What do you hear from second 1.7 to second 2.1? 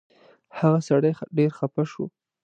شو.